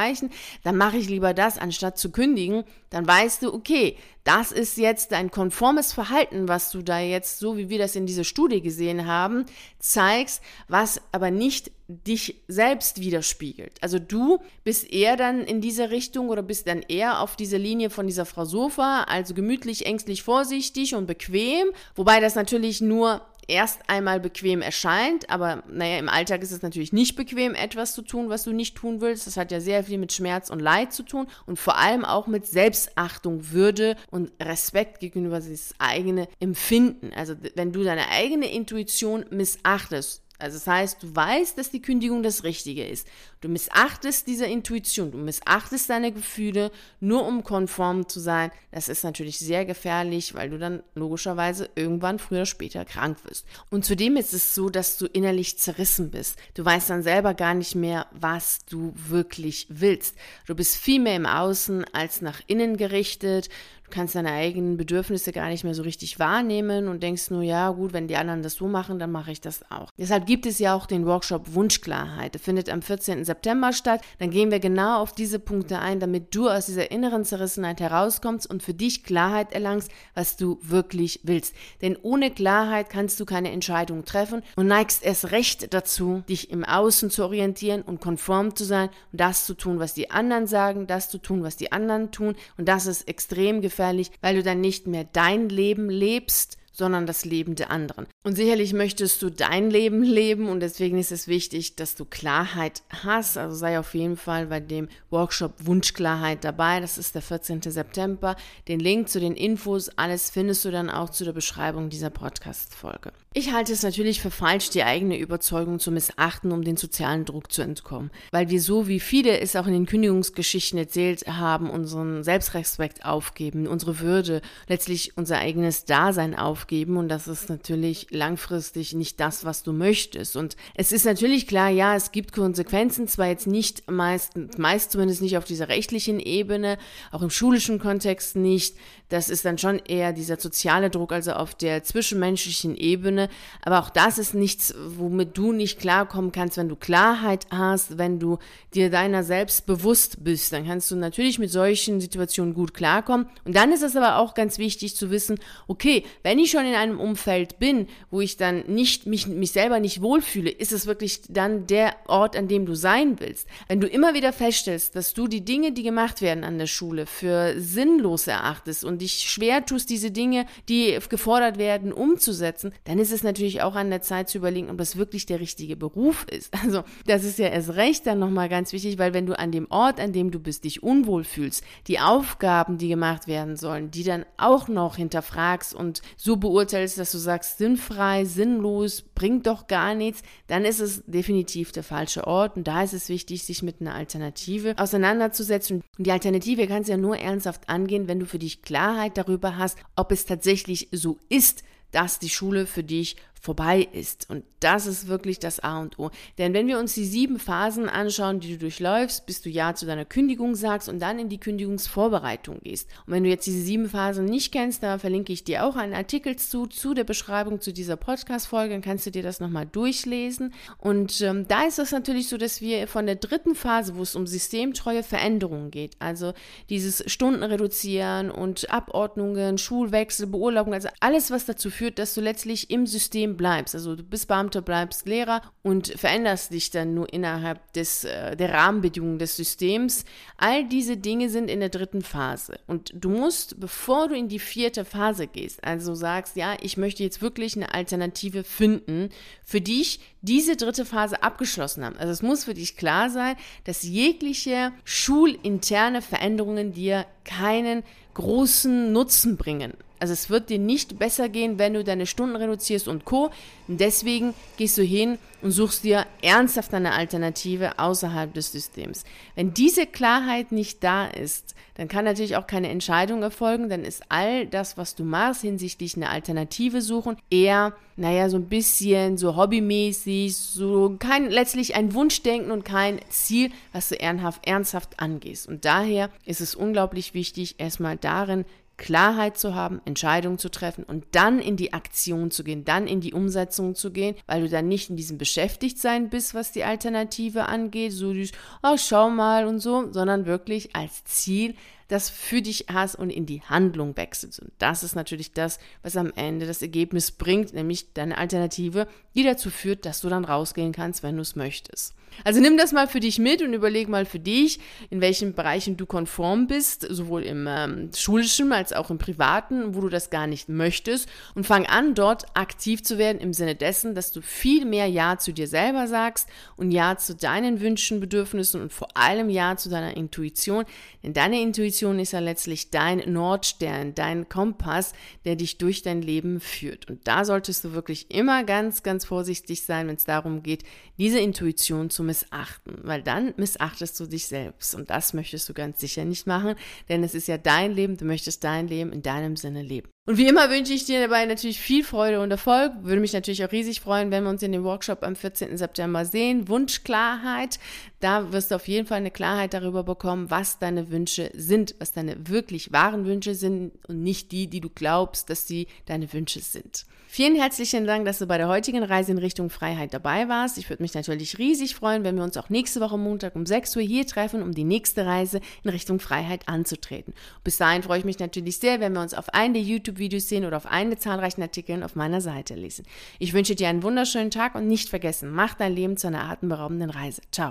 dann 0.63 0.77
mache 0.77 0.97
ich 0.97 1.09
lieber 1.09 1.35
das, 1.35 1.59
anstatt 1.59 1.99
zu 1.99 2.11
kündigen. 2.11 2.65
Dann 2.91 3.07
weißt 3.07 3.43
du, 3.43 3.55
okay, 3.55 3.97
das 4.25 4.53
ist 4.53 4.77
jetzt 4.77 5.13
ein 5.13 5.31
konformes 5.31 5.93
Verhalten, 5.93 6.49
was 6.49 6.71
du 6.71 6.83
da 6.83 7.01
jetzt, 7.01 7.39
so 7.39 7.57
wie 7.57 7.69
wir 7.69 7.79
das 7.79 7.97
in 7.97 8.07
dieser 8.07 8.25
Studie 8.25 8.61
gesehen 8.61 9.07
haben, 9.07 9.47
zeigst, 9.79 10.43
was 10.69 11.01
aber 11.13 11.31
nicht 11.31 11.71
dich 11.89 12.37
selbst 12.47 13.01
widerspiegelt. 13.01 13.73
Also 13.81 13.99
du 13.99 14.39
bist 14.63 14.93
eher 14.93 15.17
dann 15.17 15.41
in 15.43 15.61
dieser 15.61 15.91
Richtung 15.91 16.29
oder 16.29 16.43
bist 16.43 16.69
dann 16.69 16.83
eher 16.83 17.21
auf 17.21 17.35
dieser 17.35 17.59
Linie 17.59 17.91
von 17.91 18.07
dieser 18.07 18.27
Frau 18.27 18.45
Sofa, 18.45 19.05
also 19.05 19.35
gemütlich, 19.35 19.87
ängstlich, 19.87 20.23
vorsichtig 20.23 20.95
und 20.95 21.07
bequem, 21.07 21.69
wobei 21.97 22.21
das 22.21 22.35
natürlich 22.35 22.81
nur 22.81 23.23
erst 23.51 23.81
einmal 23.89 24.21
bequem 24.21 24.63
erscheint, 24.63 25.29
aber 25.29 25.63
naja, 25.69 25.99
im 25.99 26.09
Alltag 26.09 26.43
ist 26.43 26.53
es 26.53 26.63
natürlich 26.63 26.93
nicht 26.93 27.17
bequem, 27.17 27.55
etwas 27.55 27.95
zu 27.95 28.03
tun, 28.03 28.29
was 28.29 28.45
du 28.45 28.53
nicht 28.53 28.77
tun 28.77 29.01
willst. 29.01 29.27
Das 29.27 29.37
hat 29.37 29.53
ja 29.53 29.61
sehr 29.61 29.85
viel 29.85 29.99
mit 29.99 30.13
Schmerz 30.13 30.49
und 30.49 30.61
Leid 30.61 30.93
zu 30.93 31.03
tun 31.03 31.27
und 31.47 31.59
vor 31.59 31.77
allem 31.77 32.05
auch 32.05 32.27
mit 32.27 32.47
Selbstachtung, 32.47 33.51
Würde 33.51 33.97
und 34.11 34.33
Respekt 34.41 35.01
gegenüber 35.01 35.41
das 35.41 35.75
eigene 35.79 36.29
Empfinden. 36.39 37.13
Also 37.15 37.35
wenn 37.55 37.73
du 37.73 37.83
deine 37.83 38.09
eigene 38.09 38.51
Intuition 38.51 39.27
missachtest, 39.31 40.23
also 40.41 40.57
das 40.57 40.67
heißt, 40.67 41.03
du 41.03 41.15
weißt, 41.15 41.57
dass 41.59 41.71
die 41.71 41.83
Kündigung 41.83 42.23
das 42.23 42.45
Richtige 42.45 42.87
ist. 42.87 43.07
Du 43.41 43.49
missachtest 43.49 44.27
diese 44.27 44.47
Intuition, 44.47 45.13
du 45.13 45.19
missachtest 45.19 45.89
deine 45.89 46.13
Gefühle, 46.13 46.71
nur 47.01 47.27
um 47.27 47.45
konform 47.45 48.09
zu 48.09 48.21
sein. 48.21 48.51
Das 48.71 48.89
ist 48.89 49.05
natürlich 49.05 49.39
sehr 49.39 49.65
gefährlich, 49.65 50.35
weil 50.35 50.51
du 50.51 50.59
dann 50.59 50.83
logischerweise 50.95 51.71
irgendwann 51.75 52.19
früher 52.19 52.41
oder 52.41 52.47
später 52.47 52.85
krank 52.85 53.19
wirst. 53.25 53.47
Und 53.71 53.85
zudem 53.85 54.17
ist 54.17 54.35
es 54.35 54.55
so, 54.55 54.69
dass 54.69 54.99
du 54.99 55.07
innerlich 55.07 55.59
zerrissen 55.59 56.11
bist. 56.11 56.39
Du 56.55 56.65
weißt 56.65 56.91
dann 56.91 57.03
selber 57.03 57.35
gar 57.35 57.55
nicht 57.55 57.75
mehr, 57.75 58.07
was 58.13 58.65
du 58.67 58.93
wirklich 58.95 59.67
willst. 59.71 60.17
Du 60.47 60.55
bist 60.55 60.77
viel 60.77 61.01
mehr 61.01 61.17
im 61.17 61.27
Außen 61.27 61.85
als 61.93 62.21
nach 62.21 62.41
innen 62.47 62.77
gerichtet 62.77 63.49
kannst 63.91 64.15
deine 64.15 64.33
eigenen 64.33 64.77
Bedürfnisse 64.77 65.33
gar 65.33 65.49
nicht 65.49 65.65
mehr 65.65 65.75
so 65.75 65.83
richtig 65.83 66.19
wahrnehmen 66.19 66.89
und 66.89 67.03
denkst 67.03 67.31
nur, 67.31 67.43
ja 67.43 67.71
gut, 67.71 67.93
wenn 67.93 68.09
die 68.09 68.17
anderen 68.17 68.43
das 68.43 68.55
so 68.55 68.69
machen, 68.69 68.99
dann 68.99 69.11
mache 69.11 69.33
ich 69.33 69.41
das 69.41 69.71
auch. 69.71 69.91
Deshalb 69.99 70.27
gibt 70.27 70.47
es 70.47 70.59
ja 70.59 70.75
auch 70.75 70.87
den 70.87 71.07
Workshop 71.07 71.55
Wunschklarheit. 71.55 72.35
Der 72.35 72.41
findet 72.41 72.71
am 72.71 72.83
14. 72.83 73.25
September 73.25 73.73
statt. 73.73 74.03
Dann 74.19 74.31
gehen 74.31 74.51
wir 74.51 74.61
genau 74.61 75.01
auf 75.01 75.13
diese 75.13 75.39
Punkte 75.39 75.79
ein, 75.79 76.01
damit 76.01 76.35
du 76.35 76.49
aus 76.49 76.67
dieser 76.67 76.91
inneren 76.91 77.25
Zerrissenheit 77.25 77.81
herauskommst 77.81 78.49
und 78.49 78.63
für 78.63 78.75
dich 78.75 79.05
Klarheit 79.05 79.53
erlangst, 79.53 79.91
was 80.15 80.37
du 80.37 80.59
wirklich 80.63 81.21
willst. 81.25 81.55
Denn 81.83 81.97
ohne 82.01 82.31
Klarheit 82.31 82.91
kannst 82.91 83.19
du 83.21 83.25
keine 83.25 83.51
Entscheidung 83.51 84.05
treffen 84.05 84.43
und 84.57 84.67
neigst 84.67 85.03
erst 85.05 85.33
recht 85.33 85.75
dazu, 85.75 86.23
dich 86.29 86.51
im 86.51 86.65
Außen 86.65 87.11
zu 87.11 87.25
orientieren 87.25 87.83
und 87.83 88.01
konform 88.01 88.55
zu 88.55 88.65
sein 88.65 88.89
und 89.13 89.21
das 89.21 89.47
zu 89.47 89.55
tun, 89.55 89.79
was 89.79 89.95
die 89.95 90.11
anderen 90.11 90.47
sagen, 90.47 90.87
das 90.87 91.11
zu 91.11 91.19
tun, 91.19 91.43
was 91.43 91.57
die 91.57 91.73
anderen 91.73 92.11
tun. 92.11 92.35
Und 92.57 92.69
das 92.69 92.87
ist 92.87 93.09
extrem 93.09 93.61
gefährlich 93.61 93.80
gefährlich, 93.81 94.11
weil 94.21 94.37
du 94.37 94.43
dann 94.43 94.61
nicht 94.61 94.87
mehr 94.87 95.05
dein 95.05 95.49
Leben 95.49 95.89
lebst, 95.89 96.59
sondern 96.73 97.07
das 97.07 97.25
Leben 97.25 97.55
der 97.55 97.71
anderen. 97.71 98.07
Und 98.23 98.37
sicherlich 98.37 98.73
möchtest 98.73 99.23
du 99.23 99.31
dein 99.31 99.71
Leben 99.71 100.03
leben 100.03 100.49
und 100.49 100.61
deswegen 100.61 100.99
ist 100.99 101.13
es 101.13 101.29
wichtig, 101.29 101.77
dass 101.77 101.95
du 101.95 102.05
Klarheit 102.05 102.83
hast. 103.03 103.39
Also 103.39 103.57
sei 103.57 103.79
auf 103.79 103.95
jeden 103.95 104.17
Fall 104.17 104.47
bei 104.47 104.61
dem 104.61 104.89
Workshop 105.11 105.55
Wunschklarheit 105.59 106.45
dabei. 106.45 106.81
Das 106.81 106.99
ist 106.99 107.15
der 107.15 107.23
14. 107.23 107.63
September. 107.63 108.37
Den 108.69 108.81
Link 108.81 109.09
zu 109.09 109.21
den 109.21 109.35
Infos, 109.35 109.89
alles 109.91 110.31
findest 110.31 110.65
du 110.65 110.71
dann 110.71 110.91
auch 110.91 111.11
zu 111.11 111.25
der 111.25 111.33
Beschreibung 111.33 111.89
dieser 111.91 112.11
Podcast-Folge. 112.11 113.13
Ich 113.33 113.53
halte 113.53 113.73
es 113.73 113.83
natürlich 113.83 114.21
für 114.21 114.31
falsch, 114.31 114.71
die 114.71 114.83
eigene 114.83 115.17
Überzeugung 115.17 115.79
zu 115.79 115.93
missachten, 115.93 116.51
um 116.51 116.65
den 116.65 116.77
sozialen 116.77 117.25
Druck 117.25 117.53
zu 117.53 117.63
entkommen. 117.63 118.11
Weil 118.33 118.51
wir 118.51 118.61
so, 118.61 118.89
wie 118.89 118.99
viele 118.99 119.39
es 119.39 119.55
auch 119.55 119.67
in 119.67 119.73
den 119.73 119.87
Kündigungsgeschichten 119.87 120.79
erzählt 120.79 121.27
haben, 121.27 121.71
unseren 121.71 122.25
Selbstrespekt 122.25 123.05
aufgeben, 123.05 123.69
unsere 123.69 124.01
Würde, 124.01 124.43
letztlich 124.69 125.17
unser 125.17 125.39
eigenes 125.39 125.85
Dasein 125.85 126.35
aufgeben. 126.35 126.60
Und 126.69 127.09
das 127.09 127.29
ist 127.29 127.49
natürlich 127.49 128.09
langfristig 128.11 128.95
nicht 128.95 129.21
das, 129.21 129.45
was 129.45 129.63
du 129.63 129.73
möchtest. 129.73 130.37
Und 130.37 130.57
es 130.75 130.93
ist 130.93 131.05
natürlich 131.05 131.47
klar, 131.47 131.69
ja, 131.69 131.97
es 131.97 132.13
gibt 132.13 132.33
Konsequenzen, 132.33 133.09
zwar 133.09 133.29
jetzt 133.29 133.47
nicht 133.47 133.91
meist, 133.91 134.33
meist 134.59 134.93
zumindest 134.93 135.23
nicht 135.23 135.37
auf 135.37 135.45
dieser 135.45 135.69
rechtlichen 135.69 136.21
Ebene, 136.21 136.79
auch 137.13 137.23
im 137.23 137.31
schulischen 137.31 137.79
Kontext 137.79 138.37
nicht. 138.37 138.77
Das 139.09 139.29
ist 139.29 139.45
dann 139.45 139.59
schon 139.59 139.81
eher 139.81 140.13
dieser 140.13 140.39
soziale 140.39 140.89
Druck, 140.89 141.13
also 141.13 141.33
auf 141.33 141.55
der 141.57 141.83
zwischenmenschlichen 141.83 142.77
Ebene. 142.77 143.29
Aber 143.63 143.81
auch 143.81 143.91
das 143.91 144.19
ist 144.19 144.35
nichts, 144.35 144.73
womit 144.87 145.37
du 145.37 145.53
nicht 145.53 145.81
klarkommen 145.81 146.31
kannst, 146.31 146.57
wenn 146.57 146.69
du 146.69 146.77
Klarheit 146.77 147.47
hast, 147.51 147.99
wenn 147.99 148.21
du 148.21 148.39
dir 148.73 148.89
deiner 148.89 149.25
selbst 149.25 149.67
bewusst 149.67 150.23
bist. 150.23 150.53
Dann 150.53 150.65
kannst 150.65 150.91
du 150.93 150.97
natürlich 150.97 151.41
mit 151.41 151.51
solchen 151.51 152.01
Situationen 152.01 152.55
gut 152.55 152.73
klarkommen. 152.73 153.29
Und 153.45 153.57
dann 153.57 153.73
ist 153.73 153.83
es 153.83 153.97
aber 153.97 154.19
auch 154.19 154.35
ganz 154.35 154.59
wichtig 154.59 154.95
zu 154.95 155.11
wissen, 155.11 155.41
okay, 155.67 156.05
wenn 156.23 156.39
ich 156.39 156.50
schon 156.51 156.67
in 156.67 156.75
einem 156.75 157.01
Umfeld 157.01 157.59
bin, 157.59 157.87
wo 158.11 158.21
ich 158.21 158.37
dann 158.37 158.65
nicht, 158.67 159.07
mich, 159.07 159.27
mich 159.27 159.53
selber 159.53 159.81
nicht 159.81 160.03
wohlfühle, 160.03 160.51
ist 160.51 160.73
es 160.73 160.87
wirklich 160.87 161.23
dann 161.29 161.67
der 161.67 161.95
Ort, 162.07 162.37
an 162.37 162.49
dem 162.49 162.67
du 162.67 162.75
sein 162.75 163.21
willst. 163.21 163.47
Wenn 163.69 163.81
du 163.81 163.87
immer 163.87 164.15
wieder 164.15 164.33
feststellst, 164.33 164.97
dass 164.97 165.15
du 165.15 165.29
die 165.29 165.45
Dinge, 165.45 165.73
die 165.73 165.83
gemacht 165.83 166.23
werden 166.23 166.45
an 166.45 166.59
der 166.59 166.67
Schule, 166.67 167.07
für 167.07 167.59
sinnlos 167.61 168.27
erachtest 168.27 168.85
und 168.85 169.01
dich 169.03 169.31
schwer 169.31 169.65
tust, 169.65 169.91
diese 169.91 170.11
Dinge, 170.11 170.47
die 170.69 170.99
gefordert 171.09 171.59
werden, 171.59 171.93
umzusetzen, 171.93 172.73
dann 172.85 172.99
ist 172.99 173.13
es 173.13 173.23
natürlich 173.23 173.63
auch 173.63 173.75
an 173.75 173.91
der 173.91 174.03
Zeit 174.03 174.29
zu 174.29 174.39
überlegen, 174.39 174.71
ob 174.71 174.79
das 174.79 174.97
wirklich 174.97 175.27
der 175.27 175.41
richtige 175.41 175.77
Beruf 175.77 176.27
ist. 176.31 176.51
Also 176.71 176.85
das 177.07 177.25
ist 177.25 177.39
ja 177.39 177.49
erst 177.49 177.71
recht 177.71 178.07
dann 178.07 178.19
nochmal 178.19 178.49
ganz 178.49 178.73
wichtig, 178.73 178.99
weil 178.99 179.15
wenn 179.15 179.27
du 179.27 179.37
an 179.37 179.51
dem 179.51 179.67
Ort, 179.71 179.99
an 179.99 180.13
dem 180.13 180.31
du 180.31 180.39
bist, 180.39 180.65
dich 180.65 180.83
unwohl 180.83 181.25
fühlst, 181.25 181.65
die 181.89 181.99
Aufgaben, 181.99 182.79
die 182.79 182.89
gemacht 182.89 183.27
werden 183.27 183.57
sollen, 183.57 183.91
die 183.91 184.05
dann 184.05 184.25
auch 184.37 184.69
noch 184.69 184.97
hinterfragst 184.97 185.75
und 185.75 186.03
so 186.17 186.37
beurteilst, 186.41 186.99
dass 186.99 187.13
du 187.13 187.19
sagst, 187.19 187.59
sinnfrei, 187.59 188.25
sinnlos, 188.25 189.03
bringt 189.03 189.47
doch 189.47 189.67
gar 189.67 189.95
nichts, 189.95 190.23
dann 190.47 190.65
ist 190.65 190.81
es 190.81 191.05
definitiv 191.07 191.73
der 191.73 191.83
falsche 191.83 192.27
Ort 192.27 192.57
und 192.57 192.67
da 192.67 192.83
ist 192.83 192.95
es 192.95 193.09
wichtig, 193.09 193.45
sich 193.45 193.63
mit 193.63 193.81
einer 193.81 193.95
Alternative 193.95 194.75
auseinanderzusetzen. 194.77 195.83
Und 195.99 196.07
die 196.07 196.13
Alternative 196.13 196.67
kannst 196.67 196.89
du 196.89 196.93
ja 196.93 196.99
nur 196.99 197.19
ernsthaft 197.19 197.69
angehen, 197.69 198.09
wenn 198.09 198.19
du 198.19 198.27
für 198.27 198.39
dich 198.39 198.63
Klarheit 198.63 199.17
darüber 199.17 199.57
hast, 199.57 199.79
ob 199.95 200.11
es 200.11 200.25
tatsächlich 200.25 200.89
so 200.91 201.19
ist, 201.29 201.63
dass 201.93 202.19
die 202.19 202.29
Schule 202.29 202.67
für 202.67 202.85
dich 202.85 203.17
vorbei 203.41 203.89
ist. 203.93 204.29
Und 204.29 204.45
das 204.61 204.87
ist 204.87 205.09
wirklich 205.09 205.39
das 205.39 205.61
A 205.61 205.81
und 205.81 205.99
O. 205.99 206.11
Denn 206.37 206.53
wenn 206.53 206.67
wir 206.67 206.79
uns 206.79 206.95
die 206.95 207.07
sieben 207.07 207.39
Phasen 207.39 207.89
anschauen, 207.89 208.39
die 208.41 208.53
du 208.53 208.59
durchläufst, 208.59 209.25
bis 209.25 209.41
du 209.41 209.49
Ja 209.49 209.75
zu 209.75 209.87
deiner 209.87 210.05
Kündigung 210.05 210.55
sagst 210.55 210.89
und 210.91 211.01
dann 211.01 211.19
in 211.19 211.31
die 211.31 211.41
Kündigungsvorbereitung 211.41 212.61
gehst. 212.63 212.89
Und 213.07 213.15
wenn 213.15 213.25
du 213.25 213.31
jetzt 213.31 213.47
diese 213.47 213.63
sieben 213.63 213.89
Phasen 213.89 214.27
nicht 214.27 214.53
kennst, 214.53 214.83
da 214.83 214.99
verlinke 214.99 215.33
ich 215.33 215.43
dir 215.45 215.65
auch 215.65 215.77
einen 215.77 215.95
Artikel 215.95 216.37
zu, 216.37 216.67
zu 216.67 216.93
der 216.93 217.05
Beschreibung 217.05 217.61
zu 217.61 217.73
dieser 217.73 217.97
Podcast-Folge, 217.97 218.75
dann 218.75 218.83
kannst 218.83 219.07
du 219.07 219.11
dir 219.11 219.23
das 219.23 219.41
nochmal 219.41 219.65
durchlesen. 219.65 220.53
Und 220.77 221.23
ähm, 221.23 221.49
da 221.49 221.65
ist 221.65 221.79
es 221.79 221.93
natürlich 221.93 222.29
so, 222.29 222.37
dass 222.37 222.61
wir 222.61 222.87
von 222.87 223.07
der 223.07 223.17
dritten 223.17 223.55
Phase, 223.55 223.97
wo 223.97 224.03
es 224.03 224.15
um 224.15 224.27
systemtreue 224.27 225.03
Veränderungen 225.03 225.71
geht, 225.71 225.97
also 225.99 226.35
dieses 226.69 227.11
Stunden 227.11 227.43
reduzieren 227.43 228.31
und 228.31 228.71
Abordnungen, 228.71 229.57
Schulwechsel, 229.57 230.27
Beurlaubung, 230.27 230.75
also 230.75 230.89
alles, 231.01 231.31
was 231.31 231.47
dazu 231.47 231.71
führt, 231.71 231.99
dass 231.99 232.13
du 232.13 232.21
letztlich 232.21 232.71
im 232.71 232.87
System 232.87 233.30
System 233.31 233.37
bleibst. 233.37 233.75
Also 233.75 233.97
du 233.97 234.03
bist 234.03 234.29
Beamter, 234.29 234.63
bleibst 234.63 235.07
Lehrer 235.07 235.43
und 235.63 235.89
veränderst 235.89 236.53
dich 236.53 236.71
dann 236.71 236.95
nur 236.95 237.13
innerhalb 237.13 237.73
des, 237.73 238.05
äh, 238.05 238.37
der 238.37 238.53
Rahmenbedingungen 238.53 239.19
des 239.19 239.37
Systems. 239.37 240.05
All 240.37 240.65
diese 240.69 240.97
Dinge 240.97 241.29
sind 241.29 241.51
in 241.51 241.61
der 241.61 241.69
dritten 241.69 242.03
Phase. 242.03 242.59
Und 242.67 242.93
du 242.95 243.11
musst, 243.11 243.61
bevor 243.61 244.09
du 244.09 244.15
in 244.15 244.29
die 244.29 244.39
vierte 244.39 244.85
Phase 244.85 245.27
gehst, 245.27 245.63
also 245.65 245.95
sagst, 245.95 246.37
ja, 246.37 246.57
ich 246.61 246.77
möchte 246.77 247.03
jetzt 247.03 247.23
wirklich 247.23 247.57
eine 247.57 247.73
Alternative 247.75 248.45
finden, 248.45 249.11
für 249.45 249.61
dich 249.61 250.01
diese 250.23 250.57
dritte 250.57 250.85
Phase 250.85 251.23
abgeschlossen 251.23 251.85
haben. 251.85 251.97
Also 251.97 252.13
es 252.13 252.23
muss 252.23 252.45
für 252.45 252.55
dich 252.55 252.77
klar 252.77 253.11
sein, 253.11 253.37
dass 253.65 253.83
jegliche 253.83 254.73
schulinterne 254.85 256.03
Veränderungen 256.03 256.73
dir 256.73 257.07
keinen 257.25 257.83
großen 258.15 258.93
Nutzen 258.93 259.37
bringen. 259.37 259.73
Also 260.01 260.15
es 260.15 260.31
wird 260.31 260.51
dir 260.51 260.59
nicht 260.59 260.99
besser 260.99 261.29
gehen, 261.29 261.59
wenn 261.59 261.75
du 261.75 261.85
deine 261.85 262.07
Stunden 262.07 262.37
reduzierst 262.37 262.89
und 262.89 263.05
Co. 263.05 263.31
Deswegen 263.69 264.35
gehst 264.57 264.77
du 264.79 264.83
hin 264.83 265.19
und 265.43 265.53
suchst 265.53 265.85
dir 265.85 266.07
ernsthaft 266.23 266.75
eine 266.75 266.93
Alternative 266.93 267.79
außerhalb 267.79 268.33
des 268.35 268.53
Systems. 268.53 269.05
Wenn 269.35 269.55
diese 269.55 269.87
Klarheit 269.87 270.53
nicht 270.53 270.83
da 270.83 271.07
ist, 271.07 271.55
dann 271.81 271.89
kann 271.89 272.05
natürlich 272.05 272.37
auch 272.37 272.47
keine 272.47 272.69
Entscheidung 272.69 273.23
erfolgen, 273.23 273.71
dann 273.71 273.85
ist 273.85 274.03
all 274.11 274.47
das, 274.47 274.77
was 274.77 274.97
du 274.97 275.05
machst 275.05 275.41
hinsichtlich 275.41 275.97
eine 275.97 276.11
Alternative 276.11 276.83
suchen, 276.83 277.17
eher, 277.31 277.73
naja, 277.97 278.29
so 278.29 278.37
ein 278.37 278.51
bisschen 278.51 279.17
so 279.17 279.37
hobbymäßig, 279.37 280.37
so 280.37 280.97
kein, 280.99 281.31
letztlich 281.31 281.77
ein 281.77 281.95
Wunschdenken 281.95 282.51
und 282.51 282.65
kein 282.65 283.01
Ziel, 283.09 283.51
was 283.73 283.89
du 283.89 283.99
ernsthaft, 283.99 284.47
ernsthaft 284.47 285.01
angehst. 285.01 285.49
Und 285.49 285.65
daher 285.65 286.11
ist 286.27 286.43
es 286.43 286.55
unglaublich 286.55 287.15
wichtig, 287.15 287.55
erstmal 287.59 287.97
darin 287.97 288.45
Klarheit 288.81 289.37
zu 289.37 289.55
haben, 289.55 289.83
Entscheidungen 289.85 290.39
zu 290.39 290.51
treffen 290.51 290.85
und 290.85 291.05
dann 291.13 291.39
in 291.39 291.57
die 291.57 291.75
Aktion 291.75 292.31
zu 292.31 292.43
gehen, 292.43 292.65
dann 292.65 292.87
in 292.87 293.03
die 293.03 293.13
Umsetzung 293.13 293.75
zu 293.75 293.93
gehen, 293.93 294.17
weil 294.27 294.41
du 294.41 294.49
dann 294.49 294.69
nicht 294.69 294.89
in 294.89 294.97
diesem 294.97 295.19
Beschäftigtsein 295.19 296.09
bist, 296.09 296.35
was 296.35 296.51
die 296.51 296.65
Alternative 296.65 297.45
angeht, 297.45 297.93
so 297.93 298.15
dieses, 298.15 298.33
oh, 298.63 298.77
schau 298.79 299.11
mal 299.11 299.47
und 299.47 299.61
so, 299.61 299.93
sondern 299.93 300.25
wirklich 300.25 300.75
als 300.75 301.05
Ziel 301.05 301.55
das 301.91 302.09
für 302.09 302.41
dich 302.41 302.67
hast 302.73 302.95
und 302.95 303.11
in 303.11 303.27
die 303.27 303.43
Handlung 303.43 303.97
wechselst. 303.97 304.41
Und 304.41 304.53
das 304.59 304.83
ist 304.83 304.95
natürlich 304.95 305.33
das, 305.33 305.59
was 305.83 305.97
am 305.97 306.13
Ende 306.15 306.47
das 306.47 306.63
Ergebnis 306.63 307.11
bringt, 307.11 307.53
nämlich 307.53 307.93
deine 307.93 308.17
Alternative, 308.17 308.87
die 309.15 309.25
dazu 309.25 309.51
führt, 309.51 309.85
dass 309.85 310.01
du 310.01 310.09
dann 310.09 310.25
rausgehen 310.25 310.73
kannst, 310.73 311.03
wenn 311.03 311.17
du 311.17 311.23
es 311.23 311.37
möchtest. 311.37 311.95
Also 312.25 312.41
nimm 312.41 312.59
das 312.59 312.73
mal 312.73 312.87
für 312.87 313.01
dich 313.01 313.19
mit 313.19 313.43
und 313.43 313.55
überleg 313.55 313.89
mal 313.89 314.05
für 314.05 314.19
dich, 314.19 314.59
in 314.91 315.01
welchen 315.01 315.35
Bereichen 315.35 315.77
du 315.77 315.87
konform 315.87 316.47
bist, 316.47 316.87
sowohl 316.89 317.23
im 317.23 317.47
ähm, 317.49 317.91
schulischen 317.97 318.53
als 318.53 318.73
auch 318.73 318.91
im 318.91 318.99
privaten, 318.99 319.75
wo 319.75 319.81
du 319.81 319.89
das 319.89 320.11
gar 320.11 320.27
nicht 320.27 320.49
möchtest 320.49 321.09
und 321.35 321.47
fang 321.47 321.67
an, 321.67 321.95
dort 321.95 322.27
aktiv 322.37 322.83
zu 322.83 322.99
werden 322.99 323.21
im 323.21 323.33
Sinne 323.33 323.55
dessen, 323.55 323.95
dass 323.95 324.13
du 324.13 324.21
viel 324.21 324.65
mehr 324.65 324.87
Ja 324.87 325.19
zu 325.19 325.33
dir 325.33 325.47
selber 325.47 325.87
sagst 325.87 326.29
und 326.57 326.71
Ja 326.73 326.97
zu 326.97 327.15
deinen 327.15 327.61
Wünschen, 327.61 328.01
Bedürfnissen 328.01 328.61
und 328.61 328.73
vor 328.73 328.89
allem 328.97 329.31
Ja 329.31 329.57
zu 329.57 329.71
deiner 329.71 329.97
Intuition. 329.97 330.65
Denn 331.03 331.15
deine 331.15 331.41
Intuition 331.41 331.80
ist 331.83 332.13
ja 332.13 332.19
letztlich 332.19 332.71
dein 332.71 332.99
Nordstern, 333.13 333.95
dein 333.95 334.29
Kompass, 334.29 334.93
der 335.25 335.37
dich 335.37 335.59
durch 335.59 335.83
dein 335.83 336.03
Leben 336.03 336.41
führt. 336.41 336.89
Und 336.89 337.07
da 337.07 337.25
solltest 337.25 337.65
du 337.65 337.73
wirklich 337.73 338.11
immer 338.11 338.45
ganz, 338.45 338.83
ganz 338.83 339.05
vorsichtig 339.05 339.63
sein, 339.63 339.89
wenn 339.89 339.97
es 339.97 340.05
darum 340.05 340.43
geht, 340.43 340.65
diese 340.99 341.19
Intuition 341.19 341.91
zu 341.91 342.03
missachten, 342.03 342.79
weil 342.83 343.03
dann 343.03 343.33
missachtest 343.37 343.99
du 343.99 344.07
dich 344.07 344.27
selbst 344.27 344.75
und 344.75 344.91
das 344.91 345.15
möchtest 345.15 345.49
du 345.49 345.55
ganz 345.55 345.81
sicher 345.81 346.05
nicht 346.05 346.27
machen, 346.27 346.55
denn 346.89 347.03
es 347.03 347.15
ist 347.15 347.29
ja 347.29 347.39
dein 347.39 347.73
Leben, 347.73 347.97
du 347.97 348.05
möchtest 348.05 348.45
dein 348.45 348.69
Leben 348.69 348.93
in 348.93 349.03
deinem 349.03 349.37
Sinne 349.37 349.63
leben. 349.63 349.89
Und 350.11 350.17
wie 350.17 350.27
immer 350.27 350.51
wünsche 350.51 350.73
ich 350.73 350.87
dir 350.87 351.01
dabei 351.01 351.25
natürlich 351.25 351.61
viel 351.61 351.85
Freude 351.85 352.21
und 352.21 352.33
Erfolg. 352.33 352.73
Würde 352.83 353.01
mich 353.01 353.13
natürlich 353.13 353.45
auch 353.45 353.53
riesig 353.53 353.81
freuen, 353.81 354.11
wenn 354.11 354.25
wir 354.25 354.31
uns 354.31 354.43
in 354.43 354.51
dem 354.51 354.65
Workshop 354.65 355.05
am 355.05 355.15
14. 355.15 355.57
September 355.57 356.05
sehen. 356.05 356.49
Wunschklarheit. 356.49 357.61
Da 358.01 358.33
wirst 358.33 358.51
du 358.51 358.57
auf 358.57 358.67
jeden 358.67 358.89
Fall 358.89 358.97
eine 358.97 359.13
Klarheit 359.13 359.55
darüber 359.55 359.85
bekommen, 359.85 360.29
was 360.29 360.59
deine 360.59 360.91
Wünsche 360.91 361.31
sind, 361.35 361.77
was 361.79 361.93
deine 361.93 362.17
wirklich 362.27 362.73
wahren 362.73 363.07
Wünsche 363.07 363.37
sind 363.37 363.71
und 363.87 364.03
nicht 364.03 364.33
die, 364.33 364.49
die 364.49 364.61
du 364.61 364.69
glaubst, 364.69 365.31
dass 365.31 365.47
sie 365.47 365.69
deine 365.87 366.13
Wünsche 366.13 366.41
sind. 366.41 366.87
Vielen 367.13 367.35
herzlichen 367.35 367.89
Dank, 367.89 368.05
dass 368.05 368.21
du 368.21 368.27
bei 368.27 368.39
der 368.39 368.47
heutigen 368.47 368.85
Reise 368.85 369.11
in 369.11 369.19
Richtung 369.19 369.51
Freiheit 369.51 369.93
dabei 369.93 370.29
warst. 370.29 370.59
Ich 370.59 370.71
würde 370.71 370.81
mich 370.81 370.95
natürlich 370.95 371.39
riesig 371.39 371.75
freuen, 371.75 372.05
wenn 372.05 372.15
wir 372.15 372.23
uns 372.23 372.37
auch 372.37 372.51
nächste 372.51 372.81
Woche 372.81 372.97
Montag 372.99 373.35
um 373.35 373.47
6 373.47 373.75
Uhr 373.75 373.83
hier 373.83 374.07
treffen, 374.07 374.45
um 374.45 374.53
die 374.53 374.63
nächste 374.63 375.05
Reise 375.05 375.41
in 375.65 375.71
Richtung 375.71 375.99
Freiheit 375.99 376.49
anzutreten. 376.49 377.13
Bis 377.43 377.57
dahin 377.57 377.83
freue 377.83 377.99
ich 377.99 378.05
mich 378.05 378.21
natürlich 378.21 378.59
sehr, 378.59 378.79
wenn 378.79 378.93
wir 378.93 379.01
uns 379.01 379.15
auf 379.15 379.35
einen 379.35 379.55
der 379.55 379.63
YouTube-Videos 380.01 380.29
sehen 380.29 380.45
oder 380.45 380.57
auf 380.57 380.67
einen 380.67 380.91
der 380.91 380.99
zahlreichen 380.99 381.43
Artikeln 381.43 381.83
auf 381.83 381.95
meiner 381.95 382.21
Seite 382.21 382.55
lesen. 382.55 382.85
Ich 383.19 383.33
wünsche 383.33 383.55
dir 383.55 383.69
einen 383.69 383.83
wunderschönen 383.83 384.31
Tag 384.31 384.55
und 384.55 384.67
nicht 384.67 384.89
vergessen, 384.89 385.31
mach 385.31 385.55
dein 385.55 385.75
Leben 385.75 385.97
zu 385.97 386.09
einer 386.09 386.25
atemberaubenden 386.31 386.91
Reise. 386.91 387.23
Ciao. 387.31 387.49